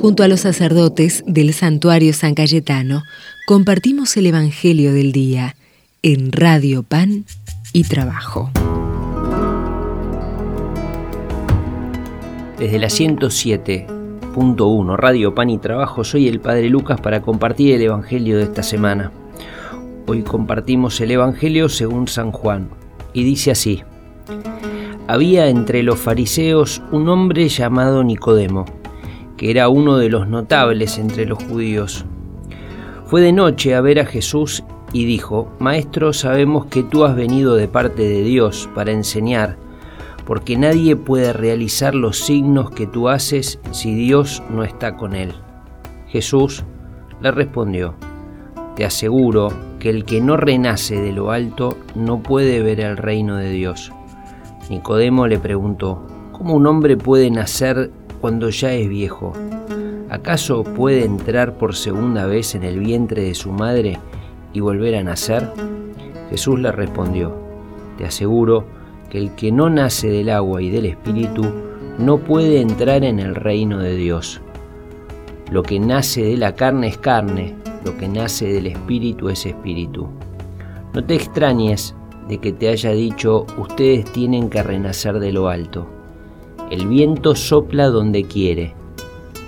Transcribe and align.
Junto 0.00 0.22
a 0.22 0.28
los 0.28 0.40
sacerdotes 0.40 1.24
del 1.26 1.52
santuario 1.52 2.12
San 2.12 2.36
Cayetano, 2.36 3.02
compartimos 3.48 4.16
el 4.16 4.26
Evangelio 4.26 4.92
del 4.92 5.10
Día 5.10 5.56
en 6.02 6.30
Radio 6.30 6.84
Pan 6.84 7.24
y 7.72 7.82
Trabajo. 7.82 8.52
Desde 12.60 12.78
la 12.78 12.86
107.1 12.86 14.96
Radio 14.96 15.34
Pan 15.34 15.50
y 15.50 15.58
Trabajo 15.58 16.04
soy 16.04 16.28
el 16.28 16.38
Padre 16.38 16.68
Lucas 16.68 17.00
para 17.00 17.20
compartir 17.20 17.74
el 17.74 17.82
Evangelio 17.82 18.36
de 18.36 18.44
esta 18.44 18.62
semana. 18.62 19.10
Hoy 20.06 20.22
compartimos 20.22 21.00
el 21.00 21.10
Evangelio 21.10 21.68
según 21.68 22.06
San 22.06 22.30
Juan 22.30 22.68
y 23.12 23.24
dice 23.24 23.50
así. 23.50 23.82
Había 25.08 25.48
entre 25.48 25.82
los 25.82 25.98
fariseos 25.98 26.82
un 26.92 27.08
hombre 27.08 27.48
llamado 27.48 28.04
Nicodemo 28.04 28.64
que 29.38 29.50
era 29.50 29.70
uno 29.70 29.96
de 29.96 30.10
los 30.10 30.28
notables 30.28 30.98
entre 30.98 31.24
los 31.24 31.42
judíos. 31.42 32.04
Fue 33.06 33.22
de 33.22 33.32
noche 33.32 33.74
a 33.74 33.80
ver 33.80 34.00
a 34.00 34.04
Jesús 34.04 34.64
y 34.92 35.06
dijo, 35.06 35.50
Maestro, 35.60 36.12
sabemos 36.12 36.66
que 36.66 36.82
tú 36.82 37.04
has 37.04 37.16
venido 37.16 37.54
de 37.54 37.68
parte 37.68 38.02
de 38.02 38.22
Dios 38.22 38.68
para 38.74 38.92
enseñar, 38.92 39.56
porque 40.26 40.58
nadie 40.58 40.96
puede 40.96 41.32
realizar 41.32 41.94
los 41.94 42.18
signos 42.18 42.70
que 42.70 42.86
tú 42.86 43.08
haces 43.08 43.60
si 43.70 43.94
Dios 43.94 44.42
no 44.50 44.64
está 44.64 44.96
con 44.96 45.14
él. 45.14 45.32
Jesús 46.08 46.64
le 47.22 47.30
respondió, 47.30 47.94
Te 48.76 48.84
aseguro 48.84 49.52
que 49.78 49.90
el 49.90 50.04
que 50.04 50.20
no 50.20 50.36
renace 50.36 51.00
de 51.00 51.12
lo 51.12 51.30
alto 51.30 51.78
no 51.94 52.22
puede 52.22 52.60
ver 52.60 52.80
el 52.80 52.96
reino 52.96 53.36
de 53.36 53.50
Dios. 53.50 53.92
Nicodemo 54.68 55.26
le 55.26 55.38
preguntó, 55.38 56.02
¿cómo 56.32 56.54
un 56.54 56.66
hombre 56.66 56.96
puede 56.96 57.30
nacer 57.30 57.90
cuando 58.20 58.50
ya 58.50 58.72
es 58.72 58.88
viejo? 58.88 59.32
¿Acaso 60.10 60.64
puede 60.64 61.04
entrar 61.04 61.58
por 61.58 61.74
segunda 61.74 62.26
vez 62.26 62.54
en 62.54 62.64
el 62.64 62.78
vientre 62.78 63.22
de 63.22 63.34
su 63.34 63.52
madre 63.52 63.98
y 64.52 64.60
volver 64.60 64.94
a 64.96 65.02
nacer? 65.02 65.50
Jesús 66.30 66.58
le 66.58 66.72
respondió, 66.72 67.34
Te 67.98 68.06
aseguro 68.06 68.64
que 69.10 69.18
el 69.18 69.34
que 69.34 69.52
no 69.52 69.68
nace 69.70 70.08
del 70.08 70.30
agua 70.30 70.62
y 70.62 70.70
del 70.70 70.86
espíritu 70.86 71.44
no 71.98 72.18
puede 72.18 72.60
entrar 72.60 73.04
en 73.04 73.18
el 73.18 73.34
reino 73.34 73.78
de 73.78 73.96
Dios. 73.96 74.40
Lo 75.50 75.62
que 75.62 75.78
nace 75.78 76.22
de 76.22 76.36
la 76.36 76.54
carne 76.54 76.88
es 76.88 76.98
carne, 76.98 77.54
lo 77.84 77.96
que 77.96 78.08
nace 78.08 78.52
del 78.52 78.66
espíritu 78.66 79.28
es 79.28 79.46
espíritu. 79.46 80.08
No 80.94 81.04
te 81.04 81.14
extrañes 81.14 81.94
de 82.28 82.38
que 82.38 82.52
te 82.52 82.68
haya 82.68 82.92
dicho, 82.92 83.46
ustedes 83.58 84.04
tienen 84.12 84.50
que 84.50 84.62
renacer 84.62 85.18
de 85.18 85.32
lo 85.32 85.48
alto 85.48 85.97
el 86.70 86.86
viento 86.86 87.34
sopla 87.34 87.88
donde 87.88 88.24
quiere. 88.24 88.74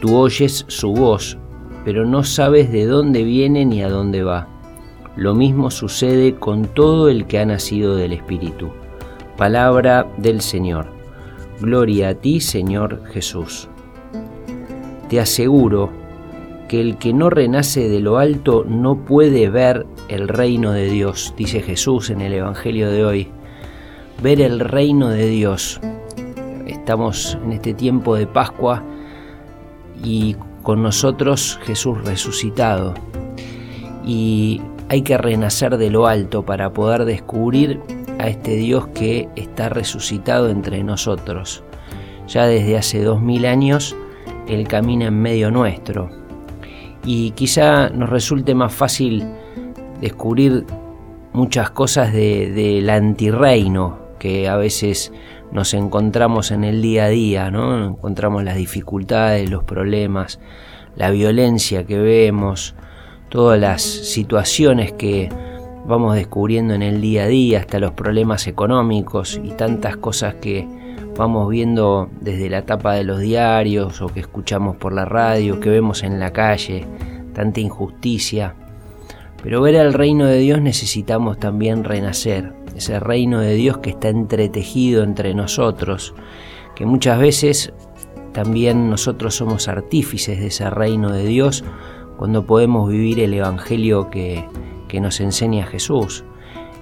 Tú 0.00 0.16
oyes 0.16 0.64
su 0.68 0.92
voz, 0.92 1.36
pero 1.84 2.06
no 2.06 2.24
sabes 2.24 2.72
de 2.72 2.86
dónde 2.86 3.24
viene 3.24 3.64
ni 3.66 3.82
a 3.82 3.88
dónde 3.88 4.22
va. 4.22 4.48
Lo 5.16 5.34
mismo 5.34 5.70
sucede 5.70 6.36
con 6.36 6.64
todo 6.66 7.08
el 7.08 7.26
que 7.26 7.38
ha 7.38 7.46
nacido 7.46 7.96
del 7.96 8.12
Espíritu. 8.12 8.70
Palabra 9.36 10.06
del 10.16 10.40
Señor. 10.40 10.86
Gloria 11.60 12.10
a 12.10 12.14
ti, 12.14 12.40
Señor 12.40 13.02
Jesús. 13.06 13.68
Te 15.08 15.20
aseguro 15.20 15.90
que 16.68 16.80
el 16.80 16.96
que 16.96 17.12
no 17.12 17.30
renace 17.30 17.88
de 17.88 18.00
lo 18.00 18.18
alto 18.18 18.64
no 18.66 19.04
puede 19.04 19.50
ver 19.50 19.86
el 20.08 20.28
reino 20.28 20.72
de 20.72 20.88
Dios, 20.88 21.34
dice 21.36 21.60
Jesús 21.60 22.10
en 22.10 22.20
el 22.20 22.32
Evangelio 22.32 22.90
de 22.90 23.04
hoy. 23.04 23.28
Ver 24.22 24.40
el 24.40 24.60
reino 24.60 25.08
de 25.08 25.26
Dios 25.26 25.80
Estamos 26.90 27.38
en 27.44 27.52
este 27.52 27.72
tiempo 27.72 28.16
de 28.16 28.26
Pascua 28.26 28.82
y 30.02 30.34
con 30.64 30.82
nosotros 30.82 31.60
Jesús 31.62 32.02
resucitado. 32.04 32.94
Y 34.04 34.60
hay 34.88 35.02
que 35.02 35.16
renacer 35.16 35.76
de 35.76 35.88
lo 35.88 36.08
alto 36.08 36.44
para 36.44 36.72
poder 36.72 37.04
descubrir 37.04 37.78
a 38.18 38.26
este 38.26 38.56
Dios 38.56 38.88
que 38.88 39.28
está 39.36 39.68
resucitado 39.68 40.48
entre 40.48 40.82
nosotros. 40.82 41.62
Ya 42.26 42.46
desde 42.46 42.76
hace 42.76 43.04
dos 43.04 43.22
mil 43.22 43.46
años 43.46 43.94
Él 44.48 44.66
camina 44.66 45.06
en 45.06 45.22
medio 45.22 45.52
nuestro. 45.52 46.10
Y 47.04 47.30
quizá 47.30 47.88
nos 47.90 48.10
resulte 48.10 48.52
más 48.52 48.74
fácil 48.74 49.24
descubrir 50.00 50.66
muchas 51.32 51.70
cosas 51.70 52.12
del 52.12 52.90
antirreino 52.90 54.10
que 54.18 54.48
a 54.48 54.56
veces 54.56 55.12
nos 55.52 55.74
encontramos 55.74 56.50
en 56.50 56.64
el 56.64 56.82
día 56.82 57.04
a 57.04 57.08
día, 57.08 57.50
¿no? 57.50 57.86
Encontramos 57.86 58.44
las 58.44 58.56
dificultades, 58.56 59.50
los 59.50 59.64
problemas, 59.64 60.38
la 60.96 61.10
violencia 61.10 61.84
que 61.84 61.98
vemos, 61.98 62.74
todas 63.28 63.60
las 63.60 63.82
situaciones 63.82 64.92
que 64.92 65.28
vamos 65.86 66.14
descubriendo 66.14 66.74
en 66.74 66.82
el 66.82 67.00
día 67.00 67.24
a 67.24 67.28
día, 67.28 67.60
hasta 67.60 67.78
los 67.78 67.92
problemas 67.92 68.46
económicos 68.46 69.40
y 69.42 69.50
tantas 69.50 69.96
cosas 69.96 70.34
que 70.34 70.68
vamos 71.16 71.48
viendo 71.48 72.08
desde 72.20 72.48
la 72.48 72.62
tapa 72.62 72.94
de 72.94 73.04
los 73.04 73.20
diarios 73.20 74.00
o 74.00 74.08
que 74.08 74.20
escuchamos 74.20 74.76
por 74.76 74.92
la 74.92 75.04
radio, 75.04 75.60
que 75.60 75.70
vemos 75.70 76.02
en 76.02 76.20
la 76.20 76.32
calle, 76.32 76.86
tanta 77.34 77.60
injusticia. 77.60 78.54
Pero 79.42 79.62
ver 79.62 79.74
el 79.74 79.94
reino 79.94 80.26
de 80.26 80.38
Dios 80.38 80.60
necesitamos 80.60 81.38
también 81.38 81.84
renacer, 81.84 82.52
ese 82.74 83.00
reino 83.00 83.40
de 83.40 83.54
Dios 83.54 83.78
que 83.78 83.90
está 83.90 84.08
entretejido 84.08 85.02
entre 85.02 85.34
nosotros, 85.34 86.14
que 86.74 86.86
muchas 86.86 87.18
veces 87.18 87.72
también 88.32 88.90
nosotros 88.90 89.34
somos 89.34 89.68
artífices 89.68 90.38
de 90.38 90.46
ese 90.48 90.70
reino 90.70 91.12
de 91.12 91.24
Dios 91.24 91.64
cuando 92.16 92.46
podemos 92.46 92.88
vivir 92.88 93.20
el 93.20 93.34
Evangelio 93.34 94.10
que, 94.10 94.44
que 94.88 95.00
nos 95.00 95.20
enseña 95.20 95.66
Jesús, 95.66 96.24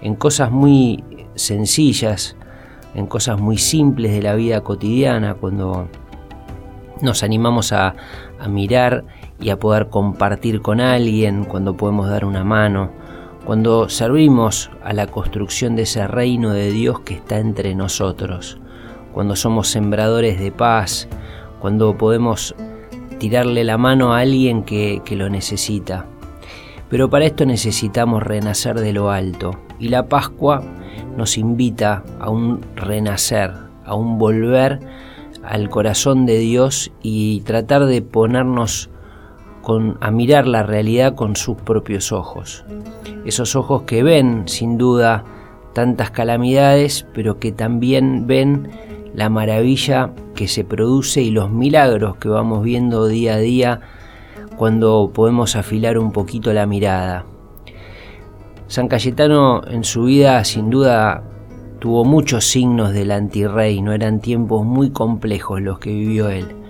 en 0.00 0.14
cosas 0.14 0.50
muy 0.50 1.04
sencillas, 1.34 2.36
en 2.94 3.06
cosas 3.06 3.38
muy 3.38 3.58
simples 3.58 4.12
de 4.12 4.22
la 4.22 4.34
vida 4.34 4.62
cotidiana, 4.62 5.34
cuando 5.34 5.88
nos 7.02 7.22
animamos 7.22 7.72
a, 7.72 7.94
a 8.40 8.48
mirar 8.48 9.04
y 9.38 9.50
a 9.50 9.58
poder 9.58 9.88
compartir 9.88 10.62
con 10.62 10.80
alguien, 10.80 11.44
cuando 11.44 11.76
podemos 11.76 12.08
dar 12.08 12.24
una 12.24 12.42
mano, 12.42 12.90
cuando 13.46 13.88
servimos 13.88 14.70
a 14.82 14.92
la 14.92 15.06
construcción 15.06 15.76
de 15.76 15.82
ese 15.82 16.08
reino 16.08 16.52
de 16.52 16.72
Dios 16.72 17.00
que 17.00 17.14
está 17.14 17.38
entre 17.38 17.76
nosotros, 17.76 18.58
cuando 19.12 19.36
somos 19.36 19.68
sembradores 19.68 20.40
de 20.40 20.50
paz, 20.50 21.08
cuando 21.60 21.96
podemos 21.96 22.56
tirarle 23.18 23.62
la 23.62 23.78
mano 23.78 24.12
a 24.12 24.18
alguien 24.18 24.64
que, 24.64 25.00
que 25.04 25.14
lo 25.14 25.30
necesita. 25.30 26.06
Pero 26.90 27.08
para 27.08 27.24
esto 27.24 27.46
necesitamos 27.46 28.20
renacer 28.24 28.80
de 28.80 28.92
lo 28.92 29.12
alto 29.12 29.52
y 29.78 29.90
la 29.90 30.08
Pascua 30.08 30.62
nos 31.16 31.38
invita 31.38 32.02
a 32.18 32.30
un 32.30 32.60
renacer, 32.74 33.52
a 33.84 33.94
un 33.94 34.18
volver 34.18 34.80
al 35.44 35.70
corazón 35.70 36.26
de 36.26 36.38
Dios 36.38 36.90
y 37.00 37.42
tratar 37.42 37.86
de 37.86 38.02
ponernos 38.02 38.90
a 40.00 40.10
mirar 40.12 40.46
la 40.46 40.62
realidad 40.62 41.14
con 41.14 41.34
sus 41.34 41.56
propios 41.56 42.12
ojos. 42.12 42.64
Esos 43.24 43.56
ojos 43.56 43.82
que 43.82 44.04
ven, 44.04 44.44
sin 44.46 44.78
duda, 44.78 45.24
tantas 45.72 46.10
calamidades, 46.10 47.06
pero 47.12 47.40
que 47.40 47.50
también 47.50 48.26
ven 48.28 48.70
la 49.12 49.28
maravilla 49.28 50.12
que 50.36 50.46
se 50.46 50.62
produce 50.62 51.22
y 51.22 51.30
los 51.30 51.50
milagros 51.50 52.16
que 52.16 52.28
vamos 52.28 52.62
viendo 52.62 53.06
día 53.08 53.34
a 53.34 53.38
día 53.38 53.80
cuando 54.56 55.10
podemos 55.12 55.56
afilar 55.56 55.98
un 55.98 56.12
poquito 56.12 56.52
la 56.52 56.66
mirada. 56.66 57.24
San 58.68 58.86
Cayetano 58.88 59.62
en 59.66 59.82
su 59.82 60.04
vida 60.04 60.44
sin 60.44 60.70
duda 60.70 61.24
tuvo 61.80 62.04
muchos 62.04 62.44
signos 62.44 62.92
del 62.92 63.08
no 63.82 63.92
eran 63.92 64.20
tiempos 64.20 64.64
muy 64.64 64.90
complejos 64.90 65.60
los 65.60 65.78
que 65.78 65.90
vivió 65.90 66.30
él 66.30 66.65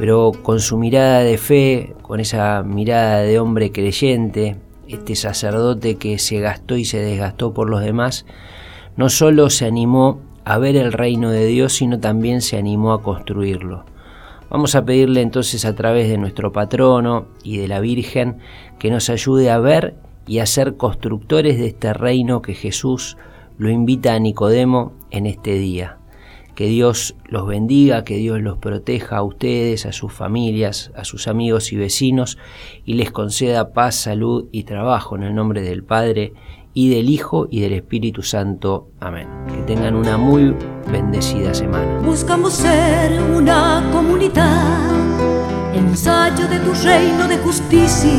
pero 0.00 0.32
con 0.32 0.60
su 0.60 0.78
mirada 0.78 1.20
de 1.20 1.36
fe, 1.36 1.94
con 2.00 2.20
esa 2.20 2.62
mirada 2.62 3.20
de 3.20 3.38
hombre 3.38 3.70
creyente, 3.70 4.56
este 4.88 5.14
sacerdote 5.14 5.96
que 5.96 6.18
se 6.18 6.40
gastó 6.40 6.78
y 6.78 6.86
se 6.86 7.00
desgastó 7.00 7.52
por 7.52 7.68
los 7.68 7.82
demás, 7.82 8.24
no 8.96 9.10
solo 9.10 9.50
se 9.50 9.66
animó 9.66 10.22
a 10.46 10.56
ver 10.56 10.76
el 10.76 10.94
reino 10.94 11.30
de 11.30 11.44
Dios, 11.44 11.74
sino 11.74 12.00
también 12.00 12.40
se 12.40 12.56
animó 12.56 12.94
a 12.94 13.02
construirlo. 13.02 13.84
Vamos 14.48 14.74
a 14.74 14.86
pedirle 14.86 15.20
entonces 15.20 15.66
a 15.66 15.74
través 15.74 16.08
de 16.08 16.16
nuestro 16.16 16.50
patrono 16.50 17.26
y 17.44 17.58
de 17.58 17.68
la 17.68 17.80
Virgen 17.80 18.38
que 18.78 18.90
nos 18.90 19.10
ayude 19.10 19.50
a 19.50 19.58
ver 19.58 19.96
y 20.26 20.38
a 20.38 20.46
ser 20.46 20.78
constructores 20.78 21.58
de 21.58 21.66
este 21.66 21.92
reino 21.92 22.40
que 22.40 22.54
Jesús 22.54 23.18
lo 23.58 23.68
invita 23.68 24.14
a 24.14 24.18
Nicodemo 24.18 24.94
en 25.10 25.26
este 25.26 25.58
día. 25.58 25.99
Que 26.54 26.66
Dios 26.66 27.16
los 27.26 27.46
bendiga, 27.46 28.04
que 28.04 28.16
Dios 28.16 28.40
los 28.40 28.58
proteja 28.58 29.18
a 29.18 29.22
ustedes, 29.22 29.86
a 29.86 29.92
sus 29.92 30.12
familias, 30.12 30.92
a 30.94 31.04
sus 31.04 31.28
amigos 31.28 31.72
y 31.72 31.76
vecinos 31.76 32.38
y 32.84 32.94
les 32.94 33.10
conceda 33.10 33.72
paz, 33.72 33.94
salud 33.94 34.48
y 34.52 34.64
trabajo 34.64 35.16
en 35.16 35.22
el 35.22 35.34
nombre 35.34 35.62
del 35.62 35.84
Padre 35.84 36.32
y 36.74 36.90
del 36.90 37.08
Hijo 37.08 37.48
y 37.50 37.60
del 37.60 37.72
Espíritu 37.72 38.22
Santo. 38.22 38.88
Amén. 39.00 39.28
Que 39.48 39.62
tengan 39.62 39.94
una 39.94 40.16
muy 40.16 40.54
bendecida 40.90 41.54
semana. 41.54 42.00
Buscamos 42.00 42.52
ser 42.52 43.20
una 43.22 43.88
comunidad 43.92 45.00
de 46.36 46.58
tu 46.60 46.72
reino 46.84 47.28
de 47.28 47.38
justicia. 47.38 48.10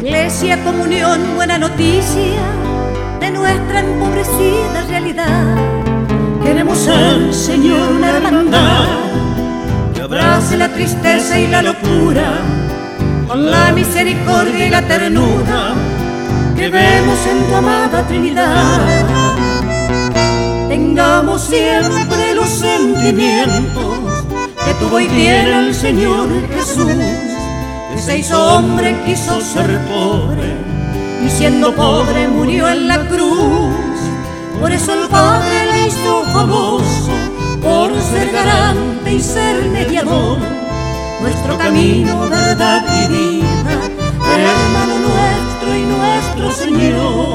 Iglesia, 0.00 0.62
comunión, 0.64 1.20
buena 1.36 1.58
noticia 1.58 2.40
de 3.20 3.30
nuestra 3.30 3.80
empobrecida 3.80 4.86
realidad. 4.88 5.69
Queremos 6.50 6.78
ser, 6.78 7.32
Señor, 7.32 7.92
una 7.92 8.08
hermandad 8.10 8.84
que 9.94 10.00
abrace 10.02 10.56
la 10.56 10.68
tristeza 10.68 11.38
y 11.38 11.46
la 11.46 11.62
locura 11.62 12.40
con 13.28 13.48
la 13.48 13.70
misericordia 13.70 14.66
y 14.66 14.70
la 14.70 14.82
ternura 14.82 15.74
que 16.56 16.68
vemos 16.68 17.18
en 17.30 17.46
tu 17.46 17.54
amada 17.54 18.04
Trinidad. 18.08 18.80
Tengamos 20.68 21.40
siempre 21.42 22.34
los 22.34 22.48
sentimientos 22.48 24.24
que 24.64 24.74
tuvo 24.80 24.98
y 24.98 25.06
tiene 25.06 25.68
el 25.68 25.72
Señor 25.72 26.28
Jesús, 26.52 26.90
que 27.94 28.02
se 28.02 28.18
hizo 28.18 28.56
hombre, 28.56 29.00
quiso 29.06 29.40
ser 29.40 29.78
pobre, 29.86 30.56
y 31.24 31.30
siendo 31.30 31.72
pobre 31.76 32.26
murió 32.26 32.68
en 32.68 32.88
la 32.88 33.06
cruz. 33.06 33.70
Por 34.60 34.72
eso 34.72 34.92
el 34.92 35.08
Padre 35.08 35.49
famoso, 36.32 37.12
por 37.62 37.90
ser 38.00 38.30
garante 38.30 39.12
y 39.12 39.20
ser 39.20 39.68
mediador, 39.70 40.38
nuestro 41.20 41.58
camino, 41.58 42.28
verdad 42.28 42.84
y 43.02 43.08
vida, 43.08 43.74
hermano 44.36 44.94
nuestro 44.98 45.76
y 45.76 45.82
nuestro 45.82 46.50
Señor. 46.52 47.29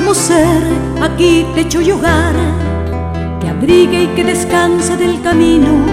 Buscamos 0.00 0.28
ser 0.28 0.62
aquí 1.02 1.46
techo 1.54 1.78
y 1.82 1.90
hogar, 1.90 2.32
que 3.38 3.50
abrigue 3.50 4.04
y 4.04 4.06
que 4.06 4.24
descanse 4.24 4.96
del 4.96 5.20
camino, 5.20 5.84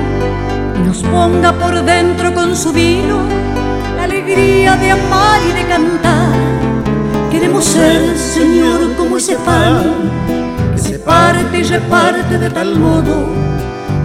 y 0.77 0.87
nos 0.87 0.99
ponga 0.99 1.51
por 1.51 1.83
dentro 1.83 2.33
con 2.33 2.55
su 2.55 2.71
vino 2.71 3.17
la 3.97 4.05
alegría 4.05 4.77
de 4.77 4.91
amar 4.91 5.41
y 5.49 5.51
de 5.51 5.67
cantar. 5.67 6.31
Queremos 7.29 7.65
ser, 7.65 8.17
Señor, 8.17 8.95
como 8.95 9.17
ese 9.17 9.35
pan 9.35 9.91
que 10.73 10.79
se 10.81 10.99
parte 10.99 11.59
y 11.59 11.63
reparte 11.63 12.37
de 12.37 12.49
tal 12.49 12.79
modo 12.79 13.25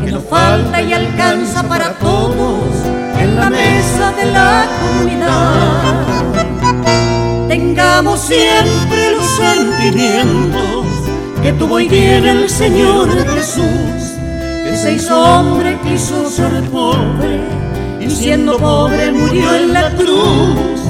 que 0.04 0.10
no 0.10 0.20
falta 0.20 0.82
y 0.82 0.92
alcanza 0.92 1.62
para 1.62 1.92
todos 2.00 2.74
en 3.20 3.36
la 3.36 3.48
mesa 3.50 4.10
de 4.16 4.24
la 4.32 4.64
comunidad. 4.80 6.02
Tengamos 7.46 8.18
siempre 8.18 9.01
sentimientos 9.36 10.86
que 11.42 11.52
tuvo 11.52 11.80
y 11.80 11.88
tiene 11.88 12.30
el 12.30 12.50
Señor 12.50 13.08
Jesús, 13.34 13.64
que 14.64 14.76
se 14.76 14.94
hizo 14.94 15.20
hombre, 15.20 15.78
quiso 15.82 16.28
ser 16.28 16.62
pobre, 16.70 17.40
y 18.00 18.10
siendo 18.10 18.58
pobre 18.58 19.10
murió 19.10 19.54
en 19.54 19.72
la 19.72 19.90
cruz. 19.90 20.80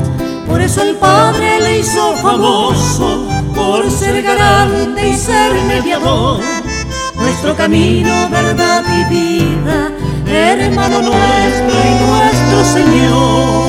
Por 0.46 0.60
eso 0.60 0.82
el 0.82 0.96
Padre 0.96 1.60
le 1.60 1.78
hizo 1.80 2.14
famoso, 2.16 3.26
por 3.54 3.90
ser 3.90 4.22
garante 4.22 5.08
y 5.08 5.16
ser 5.16 5.52
mediador. 5.66 6.40
Nuestro 7.14 7.56
camino, 7.56 8.28
verdad 8.30 8.84
y 9.00 9.14
vida, 9.14 9.90
hermano 10.26 11.02
nuestro 11.02 11.76
y 11.88 12.04
nuestro 12.04 12.64
Señor. 12.64 13.61